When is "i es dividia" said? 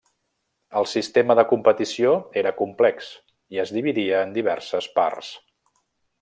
3.57-4.25